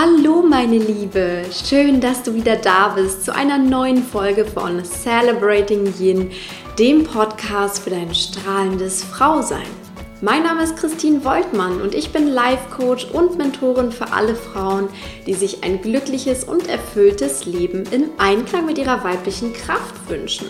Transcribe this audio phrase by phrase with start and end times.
[0.00, 5.92] Hallo meine Liebe, schön, dass du wieder da bist zu einer neuen Folge von Celebrating
[5.98, 6.30] Yin,
[6.78, 9.66] dem Podcast für dein strahlendes Frausein.
[10.20, 14.88] Mein Name ist Christine Woltmann und ich bin Life Coach und Mentorin für alle Frauen,
[15.26, 20.46] die sich ein glückliches und erfülltes Leben in Einklang mit ihrer weiblichen Kraft wünschen.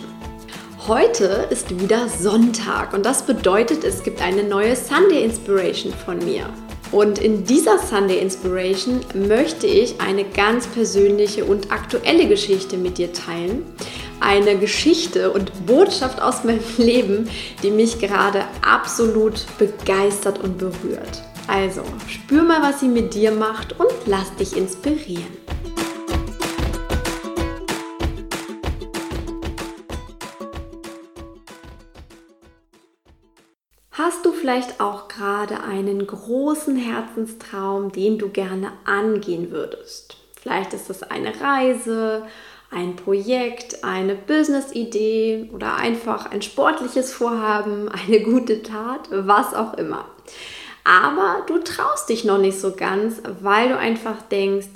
[0.87, 6.45] Heute ist wieder Sonntag und das bedeutet, es gibt eine neue Sunday Inspiration von mir.
[6.91, 13.13] Und in dieser Sunday Inspiration möchte ich eine ganz persönliche und aktuelle Geschichte mit dir
[13.13, 13.63] teilen.
[14.19, 17.29] Eine Geschichte und Botschaft aus meinem Leben,
[17.61, 21.23] die mich gerade absolut begeistert und berührt.
[21.47, 25.48] Also, spür mal, was sie mit dir macht und lass dich inspirieren.
[33.91, 40.17] Hast du vielleicht auch gerade einen großen Herzenstraum, den du gerne angehen würdest?
[40.39, 42.23] Vielleicht ist das eine Reise,
[42.71, 50.05] ein Projekt, eine Business-Idee oder einfach ein sportliches Vorhaben, eine gute Tat, was auch immer.
[50.83, 54.67] Aber du traust dich noch nicht so ganz, weil du einfach denkst,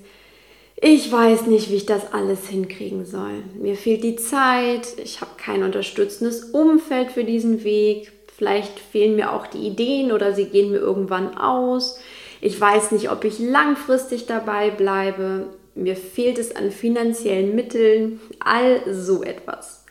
[0.76, 3.44] ich weiß nicht, wie ich das alles hinkriegen soll.
[3.56, 9.34] Mir fehlt die Zeit, ich habe kein unterstützendes Umfeld für diesen Weg, Vielleicht fehlen mir
[9.34, 12.00] auch die Ideen oder sie gehen mir irgendwann aus.
[12.42, 15.48] Ich weiß nicht, ob ich langfristig dabei bleibe.
[15.75, 18.20] Mir fehlt es an finanziellen Mitteln.
[18.40, 19.84] All so etwas.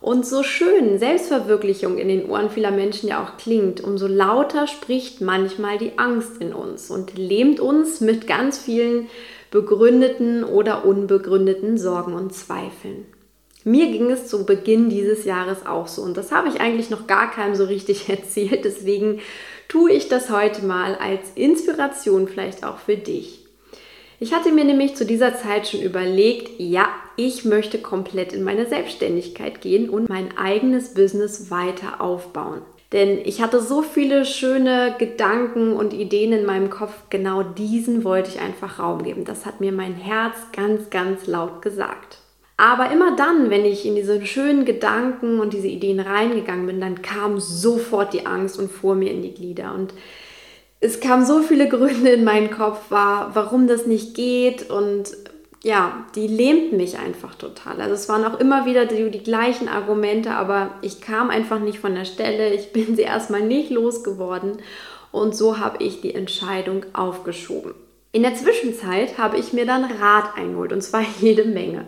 [0.00, 5.20] Und so schön Selbstverwirklichung in den Ohren vieler Menschen ja auch klingt, umso lauter spricht
[5.20, 9.08] manchmal die Angst in uns und lähmt uns mit ganz vielen
[9.50, 13.06] begründeten oder unbegründeten Sorgen und Zweifeln.
[13.68, 17.06] Mir ging es zu Beginn dieses Jahres auch so und das habe ich eigentlich noch
[17.06, 18.64] gar keinem so richtig erzählt.
[18.64, 19.20] Deswegen
[19.68, 23.44] tue ich das heute mal als Inspiration vielleicht auch für dich.
[24.20, 28.66] Ich hatte mir nämlich zu dieser Zeit schon überlegt, ja, ich möchte komplett in meine
[28.66, 32.62] Selbstständigkeit gehen und mein eigenes Business weiter aufbauen.
[32.92, 38.30] Denn ich hatte so viele schöne Gedanken und Ideen in meinem Kopf, genau diesen wollte
[38.30, 39.26] ich einfach Raum geben.
[39.26, 42.18] Das hat mir mein Herz ganz, ganz laut gesagt.
[42.60, 47.02] Aber immer dann, wenn ich in diese schönen Gedanken und diese Ideen reingegangen bin, dann
[47.02, 49.72] kam sofort die Angst und fuhr mir in die Glieder.
[49.74, 49.94] Und
[50.80, 54.68] es kamen so viele Gründe in meinen Kopf, war, warum das nicht geht.
[54.70, 55.16] Und
[55.62, 57.80] ja, die lähmten mich einfach total.
[57.80, 61.78] Also es waren auch immer wieder die, die gleichen Argumente, aber ich kam einfach nicht
[61.78, 62.52] von der Stelle.
[62.52, 64.58] Ich bin sie erstmal nicht losgeworden.
[65.12, 67.74] Und so habe ich die Entscheidung aufgeschoben.
[68.10, 71.84] In der Zwischenzeit habe ich mir dann Rat eingeholt und zwar jede Menge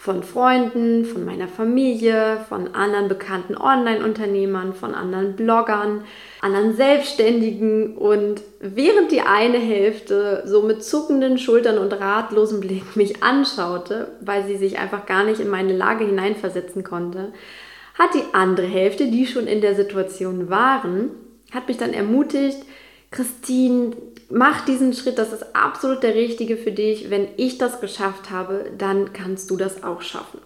[0.00, 6.04] von Freunden, von meiner Familie, von anderen bekannten Online-Unternehmern, von anderen Bloggern,
[6.40, 7.98] anderen Selbstständigen.
[7.98, 14.46] Und während die eine Hälfte so mit zuckenden Schultern und ratlosem Blick mich anschaute, weil
[14.46, 17.34] sie sich einfach gar nicht in meine Lage hineinversetzen konnte,
[17.92, 21.10] hat die andere Hälfte, die schon in der Situation waren,
[21.52, 22.56] hat mich dann ermutigt,
[23.10, 23.90] Christine,
[24.30, 27.10] mach diesen Schritt, das ist absolut der richtige für dich.
[27.10, 30.40] Wenn ich das geschafft habe, dann kannst du das auch schaffen.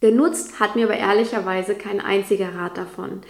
[0.00, 3.20] Genutzt hat mir aber ehrlicherweise kein einziger Rat davon.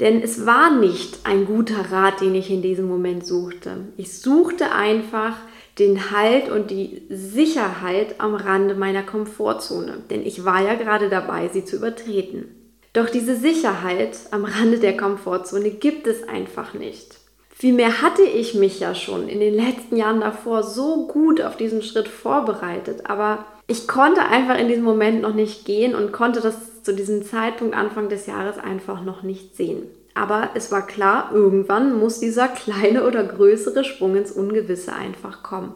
[0.00, 3.88] Denn es war nicht ein guter Rat, den ich in diesem Moment suchte.
[3.96, 5.36] Ich suchte einfach
[5.78, 9.98] den Halt und die Sicherheit am Rande meiner Komfortzone.
[10.10, 12.46] Denn ich war ja gerade dabei, sie zu übertreten.
[12.92, 17.18] Doch diese Sicherheit am Rande der Komfortzone gibt es einfach nicht.
[17.56, 21.82] Vielmehr hatte ich mich ja schon in den letzten Jahren davor so gut auf diesen
[21.82, 26.82] Schritt vorbereitet, aber ich konnte einfach in diesem Moment noch nicht gehen und konnte das
[26.82, 29.84] zu diesem Zeitpunkt Anfang des Jahres einfach noch nicht sehen.
[30.14, 35.74] Aber es war klar, irgendwann muss dieser kleine oder größere Sprung ins Ungewisse einfach kommen.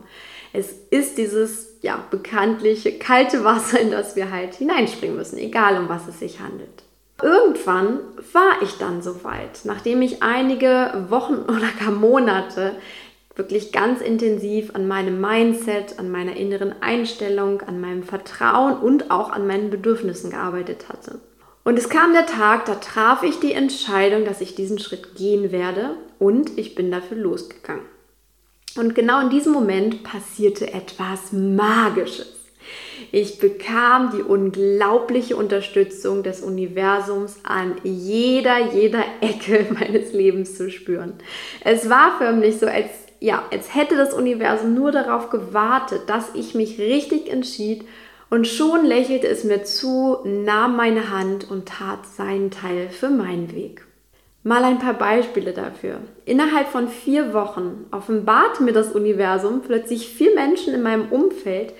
[0.52, 5.88] Es ist dieses ja bekanntliche kalte Wasser, in das wir halt hineinspringen müssen, egal um
[5.88, 6.82] was es sich handelt.
[7.22, 7.98] Irgendwann
[8.32, 12.76] war ich dann soweit, nachdem ich einige Wochen oder gar Monate
[13.34, 19.30] wirklich ganz intensiv an meinem Mindset, an meiner inneren Einstellung, an meinem Vertrauen und auch
[19.30, 21.20] an meinen Bedürfnissen gearbeitet hatte.
[21.64, 25.52] Und es kam der Tag, da traf ich die Entscheidung, dass ich diesen Schritt gehen
[25.52, 27.84] werde und ich bin dafür losgegangen.
[28.76, 32.37] Und genau in diesem Moment passierte etwas Magisches.
[33.12, 41.14] Ich bekam die unglaubliche Unterstützung des Universums an jeder, jeder Ecke meines Lebens zu spüren.
[41.64, 46.54] Es war förmlich so, als, ja, als hätte das Universum nur darauf gewartet, dass ich
[46.54, 47.84] mich richtig entschied
[48.30, 53.54] und schon lächelte es mir zu, nahm meine Hand und tat seinen Teil für meinen
[53.54, 53.84] Weg.
[54.44, 56.00] Mal ein paar Beispiele dafür.
[56.24, 61.72] Innerhalb von vier Wochen offenbart mir das Universum plötzlich vier Menschen in meinem Umfeld,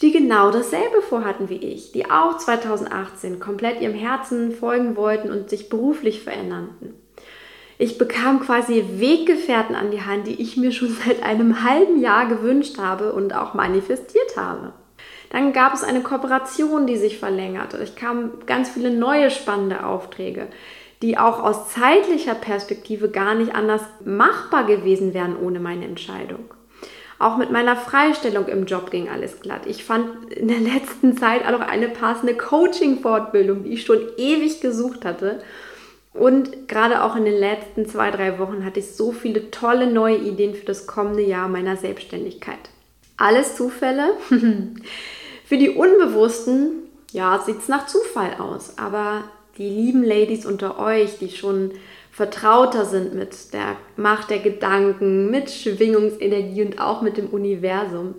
[0.00, 5.50] die genau dasselbe vorhatten wie ich, die auch 2018 komplett ihrem Herzen folgen wollten und
[5.50, 6.94] sich beruflich veränderten.
[7.78, 12.26] Ich bekam quasi Weggefährten an die Hand, die ich mir schon seit einem halben Jahr
[12.26, 14.72] gewünscht habe und auch manifestiert habe.
[15.30, 17.82] Dann gab es eine Kooperation, die sich verlängerte.
[17.82, 20.48] Ich kam ganz viele neue spannende Aufträge,
[21.00, 26.44] die auch aus zeitlicher Perspektive gar nicht anders machbar gewesen wären ohne meine Entscheidung.
[27.22, 29.66] Auch mit meiner Freistellung im Job ging alles glatt.
[29.66, 34.60] Ich fand in der letzten Zeit auch noch eine passende Coaching-Fortbildung, die ich schon ewig
[34.60, 35.40] gesucht hatte.
[36.12, 40.16] Und gerade auch in den letzten zwei, drei Wochen hatte ich so viele tolle neue
[40.16, 42.70] Ideen für das kommende Jahr meiner Selbstständigkeit.
[43.16, 44.16] Alles Zufälle?
[45.44, 46.72] für die Unbewussten,
[47.12, 48.78] ja, sieht es nach Zufall aus.
[48.78, 49.22] Aber
[49.58, 51.70] die lieben Ladies unter euch, die schon
[52.12, 58.14] vertrauter sind mit der Macht der Gedanken, mit Schwingungsenergie und auch mit dem Universum,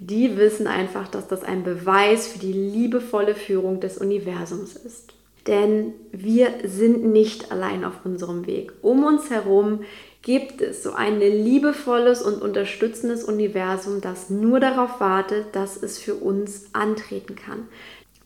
[0.00, 5.14] die wissen einfach, dass das ein Beweis für die liebevolle Führung des Universums ist.
[5.46, 8.72] Denn wir sind nicht allein auf unserem Weg.
[8.82, 9.80] Um uns herum
[10.22, 16.16] gibt es so ein liebevolles und unterstützendes Universum, das nur darauf wartet, dass es für
[16.16, 17.68] uns antreten kann.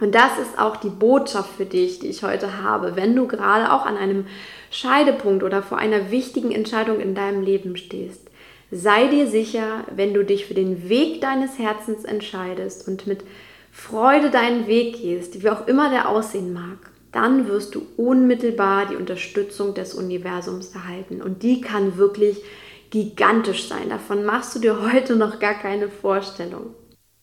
[0.01, 3.71] Und das ist auch die Botschaft für dich, die ich heute habe, wenn du gerade
[3.71, 4.27] auch an einem
[4.71, 8.31] Scheidepunkt oder vor einer wichtigen Entscheidung in deinem Leben stehst.
[8.71, 13.25] Sei dir sicher, wenn du dich für den Weg deines Herzens entscheidest und mit
[13.73, 18.97] Freude deinen Weg gehst, wie auch immer der aussehen mag, dann wirst du unmittelbar die
[18.97, 21.21] Unterstützung des Universums erhalten.
[21.21, 22.43] Und die kann wirklich
[22.91, 23.89] gigantisch sein.
[23.89, 26.75] Davon machst du dir heute noch gar keine Vorstellung.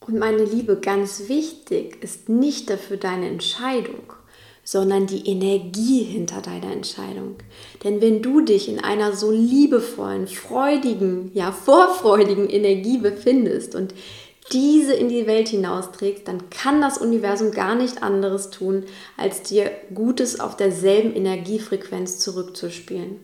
[0.08, 4.14] Und meine Liebe, ganz wichtig ist nicht dafür deine Entscheidung,
[4.64, 7.36] sondern die Energie hinter deiner Entscheidung.
[7.84, 13.94] Denn wenn du dich in einer so liebevollen, freudigen, ja vorfreudigen Energie befindest und
[14.54, 18.86] diese in die Welt hinausträgst, dann kann das Universum gar nicht anderes tun,
[19.18, 23.20] als dir Gutes auf derselben Energiefrequenz zurückzuspielen.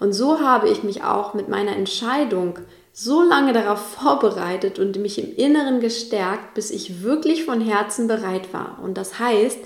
[0.00, 2.58] Und so habe ich mich auch mit meiner Entscheidung
[2.96, 8.54] so lange darauf vorbereitet und mich im Inneren gestärkt, bis ich wirklich von Herzen bereit
[8.54, 8.78] war.
[8.80, 9.58] Und das heißt,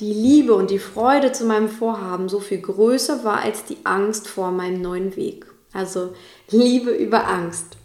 [0.00, 4.26] die Liebe und die Freude zu meinem Vorhaben so viel größer war als die Angst
[4.26, 5.44] vor meinem neuen Weg.
[5.74, 6.14] Also
[6.50, 7.76] Liebe über Angst.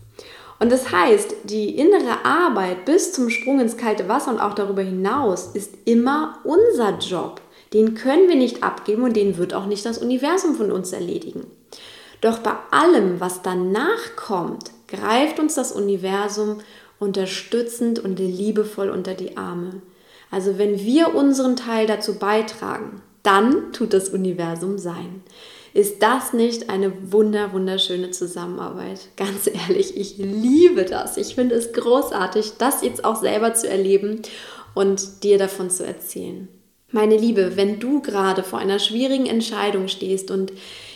[0.60, 4.81] Und das heißt, die innere Arbeit bis zum Sprung ins kalte Wasser und auch darüber
[4.81, 7.42] hinaus ist immer unser Job.
[7.74, 11.45] Den können wir nicht abgeben und den wird auch nicht das Universum von uns erledigen.
[12.21, 16.59] Doch bei allem, was danach kommt, greift uns das Universum
[16.99, 19.81] unterstützend und liebevoll unter die Arme.
[20.31, 25.21] Also wenn wir unseren Teil dazu beitragen, dann tut das Universum sein.
[25.73, 29.09] Ist das nicht eine wunder, wunderschöne Zusammenarbeit?
[29.15, 31.17] Ganz ehrlich, ich liebe das.
[31.17, 34.21] Ich finde es großartig, das jetzt auch selber zu erleben
[34.73, 36.47] und dir davon zu erzählen.
[36.91, 40.53] Meine Liebe, wenn du gerade vor einer schwierigen Entscheidung stehst und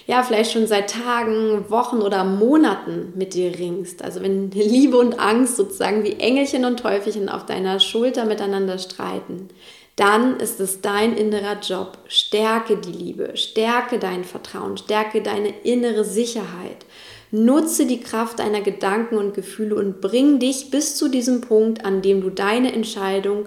[0.07, 5.19] ja, vielleicht schon seit Tagen, Wochen oder Monaten mit dir ringst, also wenn Liebe und
[5.19, 9.49] Angst sozusagen wie Engelchen und Teufelchen auf deiner Schulter miteinander streiten,
[9.95, 11.97] dann ist es dein innerer Job.
[12.07, 16.85] Stärke die Liebe, stärke dein Vertrauen, stärke deine innere Sicherheit.
[17.31, 22.01] Nutze die Kraft deiner Gedanken und Gefühle und bring dich bis zu diesem Punkt, an
[22.01, 23.45] dem du deine Entscheidung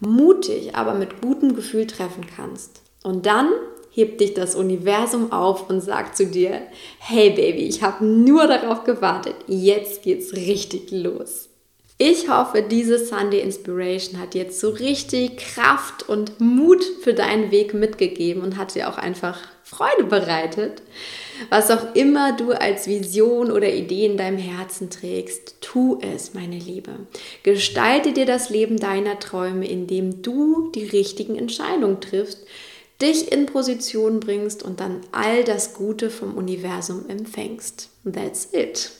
[0.00, 2.82] mutig, aber mit gutem Gefühl treffen kannst.
[3.02, 3.50] Und dann
[4.00, 6.62] hebt dich das Universum auf und sagt zu dir,
[6.98, 11.48] hey Baby, ich habe nur darauf gewartet, jetzt geht's richtig los.
[12.02, 17.74] Ich hoffe, diese Sunday Inspiration hat jetzt so richtig Kraft und Mut für deinen Weg
[17.74, 20.80] mitgegeben und hat dir auch einfach Freude bereitet.
[21.50, 26.58] Was auch immer du als Vision oder Idee in deinem Herzen trägst, tu es, meine
[26.58, 26.92] Liebe.
[27.42, 32.46] Gestalte dir das Leben deiner Träume, indem du die richtigen Entscheidungen triffst,
[33.00, 37.88] dich in Position bringst und dann all das Gute vom Universum empfängst.
[38.04, 38.90] That's it.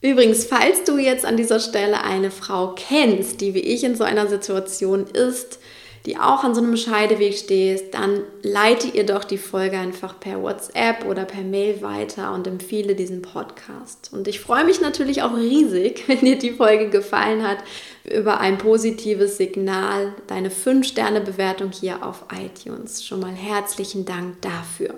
[0.00, 4.02] Übrigens, falls du jetzt an dieser Stelle eine Frau kennst, die wie ich in so
[4.02, 5.60] einer Situation ist,
[6.06, 10.42] die auch an so einem Scheideweg steht, dann leite ihr doch die Folge einfach per
[10.42, 14.10] WhatsApp oder per Mail weiter und empfehle diesen Podcast.
[14.12, 17.58] Und ich freue mich natürlich auch riesig, wenn dir die Folge gefallen hat,
[18.04, 23.04] über ein positives Signal, deine 5-Sterne-Bewertung hier auf iTunes.
[23.04, 24.94] Schon mal herzlichen Dank dafür.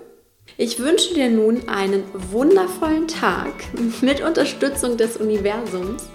[0.57, 3.53] Ich wünsche dir nun einen wundervollen Tag
[4.01, 6.07] mit Unterstützung des Universums.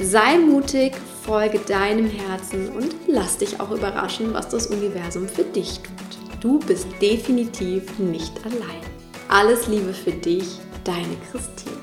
[0.00, 5.80] Sei mutig, folge deinem Herzen und lass dich auch überraschen, was das Universum für dich
[5.80, 6.40] tut.
[6.40, 8.80] Du bist definitiv nicht allein.
[9.28, 11.81] alles Liebe für dich, deine Christine.